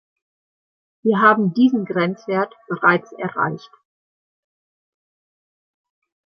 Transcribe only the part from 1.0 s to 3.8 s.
Wir haben diesen Grenzwert bereits erreicht.